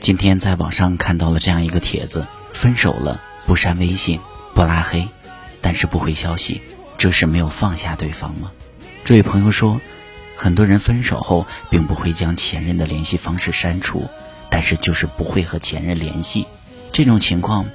[0.00, 4.20] 今天在网上看到了这样一个帖子：分手了不删微信，
[4.54, 5.08] 不拉黑，
[5.60, 6.62] 但是不回消息，
[6.98, 8.50] 这是没有放下对方吗？
[9.04, 9.80] 这位朋友说，
[10.36, 14.08] 很多人分手后并不会将前任的联系方式删除，
[14.50, 16.46] 但是就是不会和前任联系。
[16.92, 17.66] 这种情况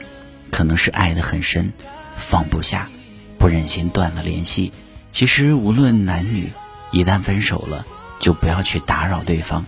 [0.52, 1.74] 可能是爱得很深，
[2.18, 2.90] 放不下，
[3.38, 4.72] 不忍心断了联系。
[5.12, 6.50] 其实无论男女，
[6.92, 7.86] 一旦分手了，
[8.20, 9.66] 就不要去打扰对方。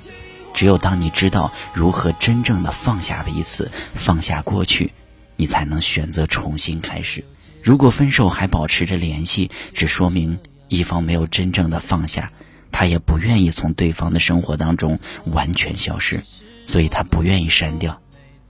[0.58, 4.92] 只有当你知道如何真正的放下彼此，放下过去，
[5.36, 7.24] 你才能选择重新开始。
[7.62, 12.32] 如果分手还保持着联系，只说明一方没有真正的放下，
[12.72, 16.24] 他也不愿意从对方的生活当中完全消失，
[16.66, 18.02] 所以他不愿意删掉。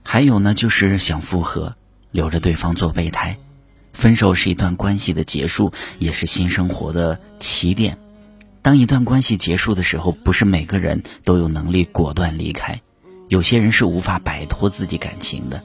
[0.02, 1.76] 还有呢，就是想复合，
[2.10, 3.36] 留着对方做备胎。
[3.92, 7.98] 分手是一段关系的结束，也是新生活的起点。
[8.62, 12.80] 当一段关系结束的时候，不是每个人都有能力果断离开，
[13.28, 15.62] 有些人是无法摆脱自己感情的。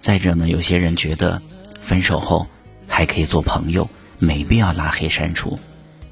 [0.00, 1.42] 再者呢，有些人觉得
[1.80, 2.46] 分手后
[2.86, 5.58] 还可以做朋友，没必要拉黑删除。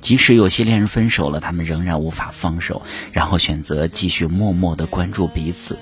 [0.00, 5.78] 即使有些恋人分手了，他们仍然无法放手，然后选择继续默默的关注彼此。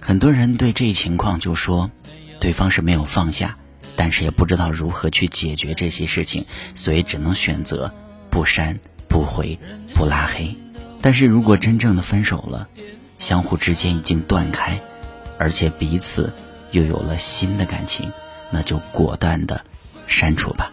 [0.00, 1.90] 很多人对这一情况就说，
[2.38, 3.56] 对方是没有放下，
[3.96, 6.44] 但是也不知道如何去解决这些事情，
[6.76, 7.92] 所以只能选择
[8.30, 8.78] 不删。
[9.16, 9.58] 不回，
[9.94, 10.54] 不拉黑，
[11.00, 12.68] 但是如果真正的分手了，
[13.18, 14.78] 相互之间已经断开，
[15.38, 16.30] 而且彼此
[16.70, 18.12] 又有了新的感情，
[18.50, 19.64] 那就果断的
[20.06, 20.70] 删除吧。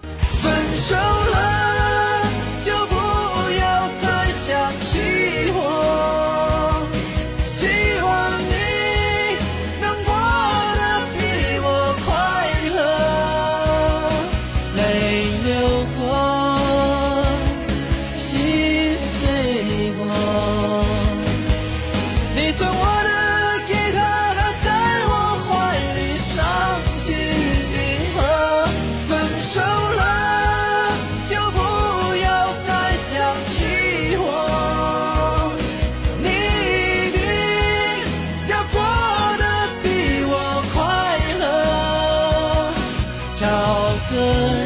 [44.10, 44.16] 个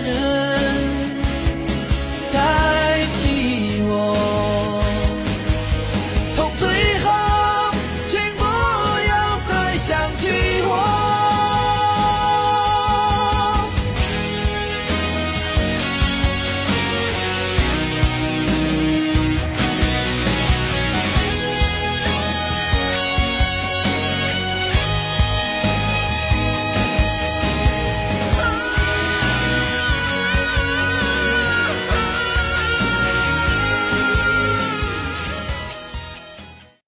[0.04, 0.17] 人